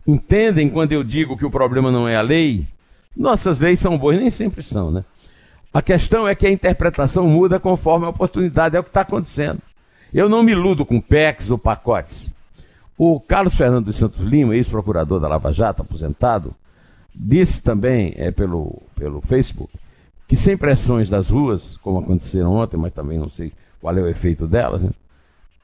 entendem 0.08 0.70
quando 0.70 0.94
eu 0.94 1.04
digo 1.04 1.38
que 1.38 1.46
o 1.46 1.52
problema 1.52 1.92
não 1.92 2.08
é 2.08 2.16
a 2.16 2.22
lei? 2.22 2.66
Nossas 3.16 3.60
leis 3.60 3.80
são 3.80 3.98
boas, 3.98 4.18
nem 4.18 4.30
sempre 4.30 4.64
são, 4.64 4.90
né? 4.90 5.04
A 5.74 5.82
questão 5.82 6.28
é 6.28 6.34
que 6.34 6.48
a 6.48 6.52
interpretação 6.52 7.28
muda 7.28 7.60
conforme 7.60 8.06
a 8.06 8.10
oportunidade, 8.10 8.78
é 8.78 8.80
o 8.80 8.84
que 8.84 8.90
está 8.90 9.02
acontecendo. 9.02 9.60
Eu 10.14 10.30
não 10.30 10.42
me 10.42 10.54
iludo 10.54 10.86
com 10.86 11.02
PECs 11.02 11.52
ou 11.52 11.58
pacotes. 11.58 12.34
O 12.98 13.20
Carlos 13.20 13.54
Fernando 13.54 13.86
dos 13.86 13.98
Santos 13.98 14.26
Lima, 14.26 14.56
ex-procurador 14.56 15.20
da 15.20 15.28
Lava 15.28 15.52
Jato, 15.52 15.82
aposentado, 15.82 16.56
disse 17.14 17.62
também 17.62 18.14
é, 18.16 18.32
pelo, 18.32 18.82
pelo 18.96 19.20
Facebook 19.22 19.72
que 20.28 20.36
sem 20.36 20.58
pressões 20.58 21.10
das 21.10 21.30
ruas, 21.30 21.78
como 21.78 22.00
aconteceram 22.00 22.54
ontem, 22.54 22.78
mas 22.78 22.94
também 22.94 23.18
não 23.18 23.30
sei 23.30 23.54
qual 23.80 23.98
é 23.98 24.02
o 24.02 24.08
efeito 24.08 24.46
delas, 24.48 24.82
né? 24.82 24.90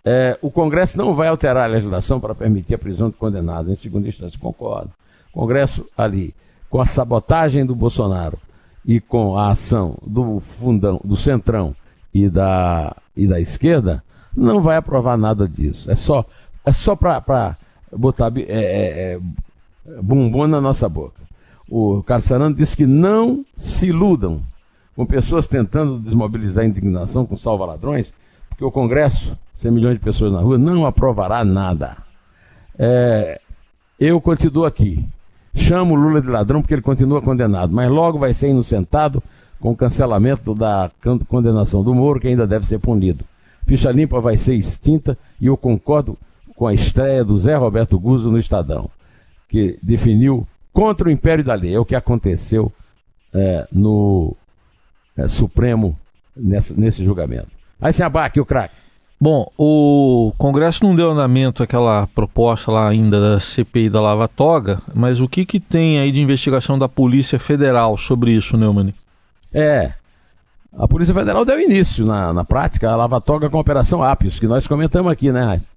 É, 0.05 0.37
o 0.41 0.51
Congresso 0.51 0.97
não 0.97 1.15
vai 1.15 1.29
alterar 1.29 1.63
a 1.63 1.73
legislação 1.73 2.19
para 2.19 2.35
permitir 2.35 2.75
a 2.75 2.77
prisão 2.77 3.09
de 3.09 3.15
condenados. 3.15 3.71
Em 3.71 3.75
segunda 3.75 4.07
instância, 4.07 4.37
concordo. 4.37 4.91
O 5.33 5.39
Congresso 5.39 5.87
ali, 5.97 6.35
com 6.69 6.81
a 6.81 6.85
sabotagem 6.85 7.65
do 7.65 7.73
Bolsonaro 7.73 8.37
e 8.85 8.99
com 8.99 9.37
a 9.37 9.51
ação 9.51 9.97
do 10.05 10.41
fundão, 10.41 10.99
do 11.03 11.15
centrão 11.15 11.73
e 12.13 12.27
da, 12.27 12.95
e 13.15 13.25
da 13.25 13.39
esquerda, 13.39 14.03
não 14.35 14.61
vai 14.61 14.75
aprovar 14.75 15.17
nada 15.17 15.47
disso. 15.47 15.89
É 15.89 15.95
só, 15.95 16.25
é 16.65 16.73
só 16.73 16.95
para 16.95 17.57
botar 17.91 18.31
é, 18.37 18.41
é, 18.41 19.13
é, 19.13 19.19
bumbum 20.01 20.47
na 20.47 20.59
nossa 20.59 20.89
boca. 20.89 21.21
O 21.69 22.03
Carlos 22.03 22.27
Fernando 22.27 22.57
disse 22.57 22.75
que 22.75 22.85
não 22.85 23.45
se 23.57 23.87
iludam 23.87 24.41
com 24.95 25.05
pessoas 25.05 25.47
tentando 25.47 25.99
desmobilizar 25.99 26.63
a 26.63 26.67
indignação 26.67 27.25
com 27.25 27.35
salva-ladrões, 27.35 28.13
porque 28.49 28.63
o 28.63 28.71
Congresso 28.71 29.37
100 29.55 29.71
milhões 29.71 29.95
de 29.95 30.03
pessoas 30.03 30.31
na 30.31 30.39
rua, 30.39 30.57
não 30.57 30.85
aprovará 30.85 31.43
nada. 31.43 31.97
É, 32.77 33.39
eu 33.99 34.19
continuo 34.19 34.65
aqui. 34.65 35.05
Chamo 35.55 35.95
Lula 35.95 36.19
de 36.21 36.27
ladrão 36.27 36.61
porque 36.61 36.73
ele 36.73 36.81
continua 36.81 37.21
condenado, 37.21 37.71
mas 37.71 37.89
logo 37.89 38.17
vai 38.17 38.33
ser 38.33 38.49
inocentado 38.49 39.21
com 39.59 39.71
o 39.71 39.75
cancelamento 39.75 40.55
da 40.55 40.91
condenação 41.27 41.83
do 41.83 41.93
Moro, 41.93 42.19
que 42.19 42.27
ainda 42.27 42.47
deve 42.47 42.65
ser 42.65 42.79
punido. 42.79 43.23
Ficha 43.65 43.91
limpa 43.91 44.19
vai 44.19 44.35
ser 44.35 44.55
extinta 44.55 45.17
e 45.39 45.45
eu 45.45 45.55
concordo 45.55 46.17
com 46.55 46.67
a 46.67 46.73
estreia 46.73 47.23
do 47.23 47.37
Zé 47.37 47.55
Roberto 47.55 47.97
Guzzo 47.99 48.31
no 48.31 48.37
Estadão, 48.37 48.89
que 49.47 49.77
definiu 49.81 50.45
contra 50.73 51.07
o 51.07 51.11
império 51.11 51.43
da 51.43 51.53
lei. 51.53 51.75
É 51.75 51.79
o 51.79 51.85
que 51.85 51.95
aconteceu 51.95 52.71
é, 53.33 53.67
no 53.71 54.35
é, 55.17 55.27
Supremo 55.27 55.97
nessa, 56.35 56.73
nesse 56.75 57.03
julgamento. 57.03 57.47
Aí 57.81 57.91
se 57.91 58.03
abaque 58.03 58.39
o 58.39 58.45
craque. 58.45 58.75
Bom, 59.19 59.49
o 59.57 60.33
Congresso 60.37 60.83
não 60.83 60.95
deu 60.95 61.11
andamento 61.11 61.63
àquela 61.63 62.07
proposta 62.07 62.71
lá 62.71 62.89
ainda 62.89 63.21
da 63.35 63.39
CPI 63.39 63.89
da 63.89 64.01
Lava 64.01 64.27
Toga, 64.27 64.81
mas 64.93 65.21
o 65.21 65.29
que, 65.29 65.45
que 65.45 65.59
tem 65.59 65.99
aí 65.99 66.11
de 66.11 66.19
investigação 66.19 66.77
da 66.77 66.89
Polícia 66.89 67.39
Federal 67.39 67.97
sobre 67.97 68.31
isso, 68.31 68.57
Neumann? 68.57 68.93
É, 69.53 69.93
a 70.77 70.87
Polícia 70.87 71.13
Federal 71.13 71.45
deu 71.45 71.59
início 71.59 72.05
na, 72.05 72.33
na 72.33 72.43
prática 72.43 72.89
a 72.89 72.95
Lava 72.95 73.21
Toga 73.21 73.49
com 73.49 73.57
a 73.57 73.61
Operação 73.61 74.03
Apios, 74.03 74.39
que 74.39 74.47
nós 74.47 74.67
comentamos 74.67 75.09
aqui, 75.09 75.31
né, 75.31 75.43
Raiz? 75.43 75.73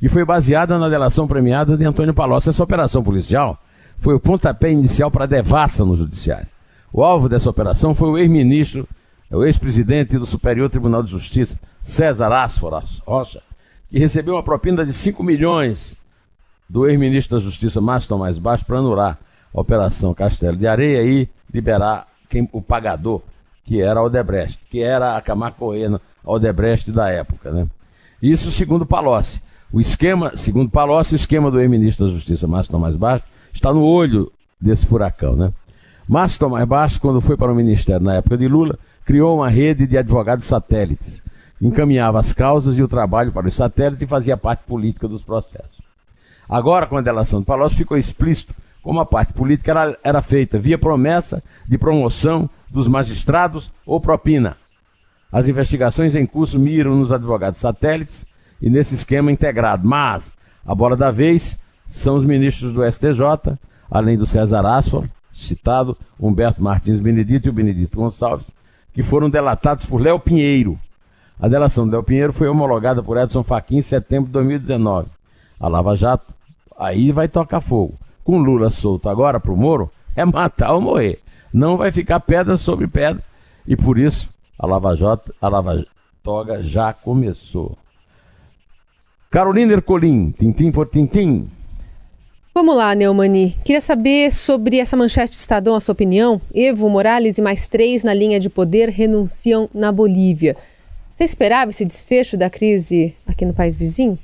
que 0.00 0.08
foi 0.08 0.24
baseada 0.24 0.78
na 0.78 0.88
delação 0.88 1.28
premiada 1.28 1.76
de 1.76 1.84
Antônio 1.84 2.14
Palocci. 2.14 2.48
Essa 2.48 2.64
operação 2.64 3.02
policial 3.02 3.58
foi 3.98 4.14
o 4.14 4.20
pontapé 4.20 4.70
inicial 4.70 5.10
para 5.10 5.24
a 5.24 5.28
devassa 5.28 5.84
no 5.84 5.94
judiciário. 5.94 6.46
O 6.92 7.04
alvo 7.04 7.28
dessa 7.28 7.48
operação 7.48 7.94
foi 7.94 8.08
o 8.08 8.18
ex-ministro, 8.18 8.86
o 9.30 9.44
ex-presidente 9.44 10.18
do 10.18 10.26
Superior 10.26 10.68
Tribunal 10.68 11.02
de 11.02 11.10
Justiça, 11.10 11.58
César 11.80 12.32
Asforas 12.32 13.00
Rocha, 13.06 13.42
que 13.88 13.98
recebeu 13.98 14.34
uma 14.34 14.42
propina 14.42 14.84
de 14.84 14.92
5 14.92 15.22
milhões 15.22 15.96
do 16.68 16.88
ex-ministro 16.88 17.38
da 17.38 17.44
Justiça, 17.44 17.80
Márcio 17.80 18.08
Tomás 18.08 18.38
Baixo, 18.38 18.64
para 18.64 18.78
anular 18.78 19.18
a 19.54 19.60
Operação 19.60 20.14
Castelo 20.14 20.56
de 20.56 20.66
Areia 20.66 21.02
e 21.02 21.28
liberar 21.52 22.06
quem, 22.28 22.48
o 22.52 22.62
pagador, 22.62 23.22
que 23.64 23.80
era 23.80 24.00
a 24.00 24.02
Odebrecht, 24.02 24.60
que 24.68 24.80
era 24.80 25.16
a 25.16 25.20
Camargo 25.20 25.58
Corrêa, 25.58 26.00
a 26.24 26.32
Odebrecht 26.32 26.90
da 26.90 27.08
época. 27.08 27.50
Né? 27.50 27.66
Isso 28.22 28.50
segundo 28.50 28.86
Palocci. 28.86 29.42
O 29.72 29.80
esquema, 29.80 30.36
segundo 30.36 30.70
Palocci, 30.70 31.14
o 31.14 31.16
esquema 31.16 31.50
do 31.50 31.60
ex-ministro 31.60 32.06
da 32.06 32.12
Justiça, 32.12 32.46
Márcio 32.46 32.72
Tomás 32.72 32.96
Baixo, 32.96 33.24
está 33.52 33.72
no 33.72 33.82
olho 33.82 34.30
desse 34.60 34.86
furacão. 34.86 35.34
Né? 35.34 35.52
Márcio 36.10 36.40
Tomás 36.40 36.66
Baixo, 36.66 37.00
quando 37.00 37.20
foi 37.20 37.36
para 37.36 37.52
o 37.52 37.54
Ministério 37.54 38.04
na 38.04 38.16
época 38.16 38.36
de 38.36 38.48
Lula, 38.48 38.76
criou 39.04 39.36
uma 39.36 39.48
rede 39.48 39.86
de 39.86 39.96
advogados 39.96 40.44
satélites, 40.44 41.22
encaminhava 41.62 42.18
as 42.18 42.32
causas 42.32 42.76
e 42.76 42.82
o 42.82 42.88
trabalho 42.88 43.30
para 43.30 43.46
os 43.46 43.54
satélites 43.54 44.02
e 44.02 44.08
fazia 44.08 44.36
parte 44.36 44.64
política 44.64 45.06
dos 45.06 45.22
processos. 45.22 45.80
Agora, 46.48 46.84
com 46.88 46.96
a 46.96 47.00
delação 47.00 47.38
do 47.38 47.46
Palocci, 47.46 47.76
ficou 47.76 47.96
explícito 47.96 48.52
como 48.82 48.98
a 48.98 49.06
parte 49.06 49.32
política 49.32 49.70
era, 49.70 49.98
era 50.02 50.20
feita 50.20 50.58
via 50.58 50.76
promessa 50.76 51.44
de 51.64 51.78
promoção 51.78 52.50
dos 52.68 52.88
magistrados 52.88 53.70
ou 53.86 54.00
propina. 54.00 54.56
As 55.30 55.46
investigações 55.46 56.16
em 56.16 56.26
curso 56.26 56.58
miram 56.58 56.96
nos 56.96 57.12
advogados 57.12 57.60
satélites 57.60 58.26
e 58.60 58.68
nesse 58.68 58.96
esquema 58.96 59.30
integrado. 59.30 59.86
Mas 59.86 60.32
a 60.66 60.74
bola 60.74 60.96
da 60.96 61.12
vez 61.12 61.56
são 61.86 62.16
os 62.16 62.24
ministros 62.24 62.72
do 62.72 62.82
STJ, 62.84 63.56
além 63.88 64.18
do 64.18 64.26
César 64.26 64.66
Asfor, 64.66 65.08
citado, 65.40 65.96
Humberto 66.18 66.62
Martins 66.62 67.00
Benedito 67.00 67.46
e 67.46 67.50
o 67.50 67.52
Benedito 67.52 67.96
Gonçalves, 67.96 68.50
que 68.92 69.02
foram 69.02 69.30
delatados 69.30 69.84
por 69.84 70.00
Léo 70.00 70.18
Pinheiro. 70.18 70.78
A 71.38 71.48
delação 71.48 71.86
do 71.86 71.92
Léo 71.92 72.02
Pinheiro 72.02 72.32
foi 72.32 72.48
homologada 72.48 73.02
por 73.02 73.16
Edson 73.16 73.42
Fachin 73.42 73.78
em 73.78 73.82
setembro 73.82 74.26
de 74.26 74.32
2019. 74.32 75.08
A 75.58 75.68
Lava 75.68 75.96
Jato 75.96 76.32
aí 76.78 77.12
vai 77.12 77.28
tocar 77.28 77.60
fogo 77.60 77.98
com 78.30 78.38
Lula 78.38 78.70
solto 78.70 79.08
agora 79.08 79.40
para 79.40 79.52
o 79.52 79.56
Moro 79.56 79.90
é 80.14 80.24
matar 80.24 80.72
ou 80.72 80.80
morrer. 80.80 81.18
Não 81.52 81.76
vai 81.76 81.90
ficar 81.90 82.20
pedra 82.20 82.56
sobre 82.56 82.86
pedra. 82.86 83.22
E 83.66 83.76
por 83.76 83.98
isso 83.98 84.28
a 84.56 84.66
Lava, 84.66 84.94
Jota, 84.94 85.34
a 85.40 85.48
Lava 85.48 85.84
Toga 86.22 86.62
já 86.62 86.92
começou. 86.92 87.76
Carolina 89.30 89.72
Ercolim, 89.72 90.30
tintim 90.30 90.70
por 90.70 90.86
tintim. 90.88 91.50
Vamos 92.52 92.76
lá, 92.76 92.94
Neumani. 92.96 93.56
Queria 93.64 93.80
saber 93.80 94.32
sobre 94.32 94.78
essa 94.78 94.96
manchete 94.96 95.32
de 95.32 95.38
Estadão, 95.38 95.76
a 95.76 95.80
sua 95.80 95.92
opinião. 95.92 96.40
Evo 96.52 96.90
Morales 96.90 97.38
e 97.38 97.42
mais 97.42 97.68
três 97.68 98.02
na 98.02 98.12
linha 98.12 98.40
de 98.40 98.50
poder 98.50 98.88
renunciam 98.88 99.70
na 99.72 99.92
Bolívia. 99.92 100.56
Você 101.14 101.22
esperava 101.22 101.70
esse 101.70 101.84
desfecho 101.84 102.36
da 102.36 102.50
crise 102.50 103.14
aqui 103.24 103.44
no 103.44 103.54
país 103.54 103.76
vizinho? 103.76 104.18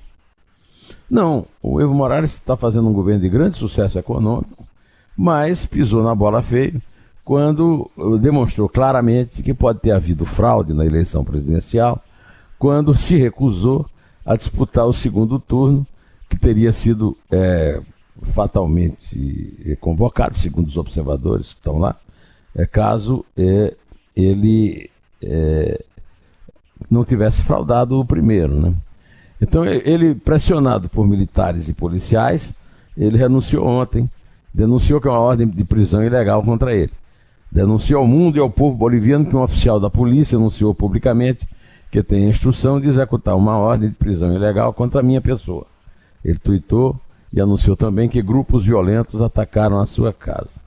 Não, 1.09 1.47
o 1.63 1.81
Evo 1.81 1.95
Morales 1.95 2.33
está 2.33 2.57
fazendo 2.57 2.89
um 2.89 2.93
governo 2.93 3.21
de 3.21 3.29
grande 3.29 3.57
sucesso 3.57 3.97
econômico, 3.97 4.67
mas 5.17 5.65
pisou 5.65 6.03
na 6.03 6.15
bola 6.15 6.43
feia 6.43 6.75
quando 7.25 7.89
eh, 7.97 8.19
demonstrou 8.19 8.69
claramente 8.69 9.43
que 9.43 9.55
pode 9.55 9.81
ter 9.81 9.93
havido 9.93 10.25
fraude 10.25 10.73
na 10.73 10.85
eleição 10.85 11.25
presidencial, 11.25 12.03
quando 12.59 12.97
se 12.97 13.17
recusou 13.17 13.87
a 14.25 14.35
disputar 14.37 14.87
o 14.87 14.93
segundo 14.93 15.39
turno, 15.39 15.87
que 16.29 16.37
teria 16.37 16.73
sido 16.73 17.17
é, 17.31 17.81
fatalmente 18.23 19.77
convocado, 19.81 20.37
segundo 20.37 20.67
os 20.67 20.77
observadores 20.77 21.53
que 21.53 21.61
estão 21.61 21.79
lá, 21.79 21.97
é, 22.55 22.67
caso 22.67 23.25
é, 23.37 23.75
ele 24.15 24.91
é, 25.23 25.85
não 26.91 27.05
tivesse 27.05 27.43
fraudado 27.43 27.99
o 27.99 28.05
primeiro. 28.05 28.61
Né? 28.61 28.75
Então 29.41 29.65
ele, 29.65 30.15
pressionado 30.15 30.89
por 30.89 31.07
militares 31.07 31.69
e 31.69 31.75
policiais, 31.75 32.55
ele 32.97 33.19
renunciou 33.19 33.67
ontem, 33.67 34.11
denunciou 34.53 35.01
que 35.01 35.09
é 35.09 35.11
uma 35.11 35.21
ordem 35.21 35.47
de 35.47 35.65
prisão 35.65 36.03
ilegal 36.03 36.43
contra 36.43 36.75
ele. 36.75 36.93
Denunciou 37.53 38.01
ao 38.01 38.07
mundo 38.07 38.39
e 38.39 38.41
ao 38.41 38.51
povo 38.51 38.77
boliviano 38.77 39.27
que 39.27 39.37
um 39.37 39.43
oficial 39.43 39.79
da 39.79 39.91
polícia 39.91 40.37
anunciou 40.37 40.75
publicamente 40.75 41.47
que 41.91 42.03
tem 42.03 42.27
a 42.27 42.31
instrução 42.31 42.81
de 42.81 42.89
executar 42.89 43.37
uma 43.37 43.57
ordem 43.57 43.89
de 43.91 43.95
prisão 43.95 44.35
ilegal 44.35 44.73
contra 44.73 45.01
a 45.01 45.03
minha 45.03 45.21
pessoa. 45.21 45.67
Ele 46.25 46.39
tuitou 46.39 46.99
e 47.33 47.41
anunciou 47.41 47.77
também 47.77 48.09
que 48.09 48.23
grupos 48.23 48.65
violentos 48.65 49.21
atacaram 49.21 49.79
a 49.79 49.87
sua 49.87 50.13
casa. 50.13 50.61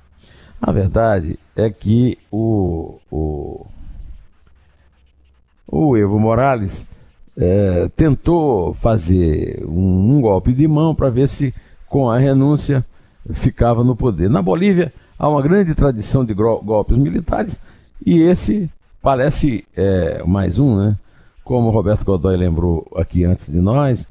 A 0.62 0.72
verdade 0.72 1.40
é 1.56 1.70
que 1.70 2.18
o, 2.32 3.00
o, 3.10 3.66
o 5.68 5.98
Evo 5.98 6.20
Morales 6.20 6.86
é, 7.38 7.90
tentou 7.96 8.74
fazer 8.74 9.64
um, 9.66 10.16
um, 10.16 10.22
golpe 10.22 10.52
de 10.52 10.68
mão 10.68 10.94
para 10.94 11.10
ver 11.10 11.30
se 11.30 11.54
com 11.88 12.10
a 12.10 12.20
renúncia 12.20 12.86
ficava 13.34 13.84
no 13.84 13.96
poder. 13.96 14.30
Na 14.30 14.42
Bolívia 14.42 14.92
há 15.18 15.30
uma 15.30 15.42
grande 15.42 15.74
tradição 15.74 16.26
de 16.26 16.34
golpes 16.34 16.98
militares 16.98 17.58
e 18.06 18.22
esse 18.22 18.70
parece 19.02 19.66
é, 19.76 20.22
mais 20.26 20.60
um, 20.60 20.76
né? 20.78 20.98
Como 21.44 21.72
Roberto 21.72 22.06
Godoy 22.06 22.38
lembrou 22.38 22.86
aqui 22.96 23.24
antes 23.24 23.52
de 23.52 23.60
nós, 23.60 24.06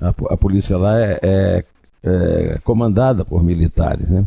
a, 0.00 0.08
a 0.08 0.36
polícia 0.36 0.76
lá 0.76 1.00
é, 1.00 1.18
é, 1.22 1.64
é, 2.04 2.58
comandada 2.62 3.24
por 3.24 3.42
militares, 3.42 4.08
né? 4.08 4.26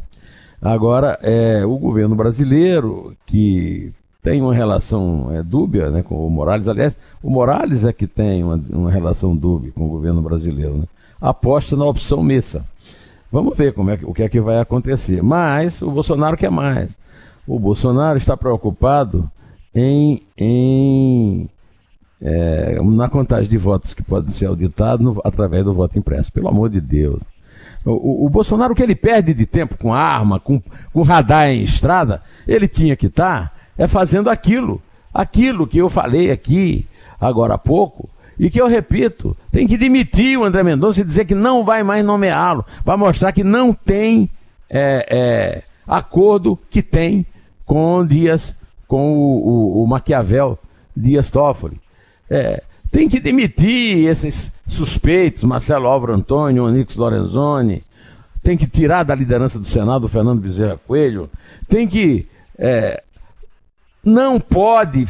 Agora, 0.62 1.20
é, 1.22 1.64
o 1.66 1.78
governo 1.78 2.16
brasileiro, 2.16 3.16
que 3.26 3.94
tem 4.24 4.42
uma 4.42 4.54
relação 4.54 5.32
é, 5.32 5.44
dúbia 5.44 5.90
né, 5.92 6.02
com 6.02 6.26
o 6.26 6.30
Morales. 6.30 6.68
Aliás, 6.68 6.98
o 7.22 7.30
Morales 7.30 7.86
é 7.86 7.94
que 7.94 8.08
tem 8.08 8.44
uma, 8.44 8.62
uma 8.70 8.92
relação 8.92 9.36
dúbia 9.36 9.72
com 9.72 9.86
o 9.86 9.90
governo 9.90 10.22
brasileiro. 10.22 10.80
Né? 10.80 10.86
Aposta 11.22 11.76
na 11.76 11.86
opção 11.86 12.24
missa. 12.24 12.66
Vamos 13.32 13.56
ver 13.56 13.74
como 13.74 13.92
é 13.92 14.00
o 14.04 14.14
que 14.14 14.24
é 14.24 14.30
que 14.30 14.42
vai 14.42 14.60
acontecer. 14.60 15.22
Mas 15.22 15.82
o 15.82 15.92
Bolsonaro 15.92 16.36
quer 16.36 16.50
mais. 16.50 16.98
O 17.46 17.60
Bolsonaro 17.60 18.18
está 18.18 18.36
preocupado 18.36 19.30
em, 19.74 20.24
em 20.38 21.50
é, 22.20 22.82
na 22.82 23.08
contagem 23.08 23.50
de 23.50 23.58
votos 23.58 23.94
que 23.94 24.04
podem 24.04 24.32
ser 24.32 24.48
auditados 24.48 25.20
através 25.24 25.64
do 25.64 25.74
voto 25.74 26.00
impresso. 26.00 26.34
Pelo 26.34 26.50
amor 26.50 26.70
de 26.70 26.82
Deus. 26.82 27.22
O, 27.90 28.26
o, 28.26 28.30
Bolsonaro, 28.30 28.74
o 28.74 28.76
que 28.76 28.84
ele 28.84 28.96
perde 28.96 29.34
de 29.34 29.46
tempo 29.46 29.78
com 29.78 29.94
arma, 29.94 30.40
com, 30.40 30.62
com 30.92 31.02
radar 31.04 31.48
em 31.50 31.62
estrada, 31.62 32.22
ele 32.48 32.68
tinha 32.68 32.96
que 32.96 33.08
estar 33.08 33.56
é 33.78 33.88
fazendo 33.88 34.30
aquilo, 34.30 34.82
aquilo 35.14 35.68
que 35.68 35.78
eu 35.78 35.90
falei 35.90 36.32
aqui 36.32 36.88
agora 37.20 37.54
há 37.54 37.58
pouco, 37.58 38.10
e 38.40 38.50
que 38.50 38.60
eu 38.60 38.68
repito, 38.68 39.36
tem 39.52 39.66
que 39.66 39.78
demitir 39.78 40.38
o 40.38 40.44
André 40.44 40.64
Mendonça 40.64 41.02
e 41.02 41.04
dizer 41.04 41.26
que 41.26 41.34
não 41.34 41.64
vai 41.64 41.82
mais 41.82 42.04
nomeá-lo, 42.06 42.66
vai 42.84 42.98
mostrar 42.98 43.32
que 43.32 43.44
não 43.44 43.74
tem 43.74 44.30
é, 44.70 45.08
é, 45.10 45.64
acordo 45.88 46.60
que 46.70 46.82
tem 46.82 47.26
com 47.66 48.06
Dias, 48.06 48.56
com 48.88 49.12
o, 49.12 49.48
o, 49.48 49.84
o 49.84 49.88
Maquiavel 49.88 50.58
Dias 50.96 51.32
Toffoli. 51.32 51.80
É, 52.30 52.64
tem 52.92 53.08
que 53.10 53.20
demitir 53.20 54.08
esses 54.08 54.52
suspeitos, 54.68 55.44
Marcelo 55.44 55.88
Álvaro 55.88 56.14
Antônio, 56.14 56.66
Onix 56.66 56.96
Lorenzoni, 56.96 57.84
tem 58.44 58.58
que 58.58 58.68
tirar 58.68 59.04
da 59.04 59.16
liderança 59.16 59.60
do 59.60 59.66
Senado 59.66 60.06
o 60.06 60.10
Fernando 60.10 60.42
Bezerra 60.42 60.80
Coelho, 60.88 61.30
tem 61.68 61.88
que 61.88 62.28
é, 62.58 63.04
não 64.04 64.40
pode 64.40 65.06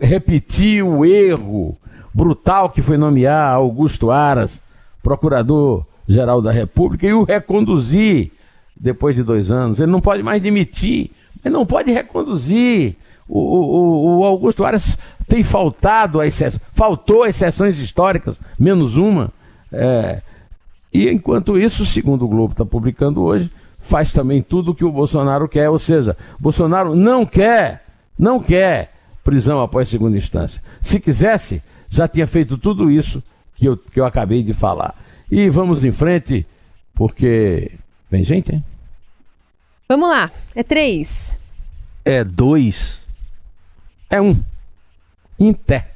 repetir 0.00 0.82
o 0.82 1.04
erro 1.04 1.76
brutal 2.14 2.70
que 2.70 2.82
foi 2.82 2.96
nomear 2.96 3.54
Augusto 3.54 4.10
Aras, 4.10 4.62
procurador-geral 5.02 6.42
da 6.42 6.50
República, 6.50 7.06
e 7.06 7.12
o 7.12 7.24
reconduzir 7.24 8.32
depois 8.74 9.14
de 9.14 9.22
dois 9.22 9.50
anos. 9.50 9.78
Ele 9.78 9.92
não 9.92 10.00
pode 10.00 10.22
mais 10.22 10.42
demitir, 10.42 11.10
ele 11.44 11.54
não 11.54 11.66
pode 11.66 11.90
reconduzir. 11.90 12.96
O, 13.28 13.38
o, 13.38 14.18
o 14.18 14.24
Augusto 14.24 14.64
Aras 14.64 14.98
tem 15.26 15.42
faltado 15.42 16.20
a 16.20 16.26
exceção, 16.26 16.60
faltou 16.74 17.30
sessões 17.32 17.78
históricas, 17.78 18.38
menos 18.58 18.96
uma. 18.96 19.32
É, 19.72 20.20
e 20.92 21.08
enquanto 21.08 21.58
isso, 21.58 21.86
segundo 21.86 22.24
o 22.24 22.28
Globo 22.28 22.52
está 22.52 22.64
publicando 22.64 23.22
hoje, 23.22 23.50
faz 23.80 24.12
também 24.12 24.42
tudo 24.42 24.72
o 24.72 24.74
que 24.74 24.84
o 24.84 24.92
Bolsonaro 24.92 25.48
quer, 25.48 25.70
ou 25.70 25.78
seja, 25.78 26.16
Bolsonaro 26.38 26.94
não 26.94 27.24
quer 27.24 27.82
não 28.18 28.40
quer 28.40 28.92
prisão 29.24 29.60
após 29.60 29.88
segunda 29.88 30.16
instância. 30.16 30.62
Se 30.80 31.00
quisesse, 31.00 31.62
já 31.88 32.06
tinha 32.06 32.26
feito 32.26 32.56
tudo 32.56 32.90
isso 32.90 33.22
que 33.54 33.66
eu, 33.66 33.76
que 33.76 33.98
eu 33.98 34.04
acabei 34.04 34.42
de 34.42 34.52
falar. 34.52 34.94
E 35.30 35.48
vamos 35.48 35.84
em 35.84 35.92
frente, 35.92 36.46
porque 36.94 37.72
vem 38.10 38.22
gente, 38.22 38.52
hein? 38.52 38.64
Vamos 39.92 40.08
lá, 40.08 40.32
é 40.54 40.62
três. 40.62 41.38
É 42.02 42.24
dois. 42.24 42.98
É 44.08 44.22
um. 44.22 44.42
Inter. 45.38 45.91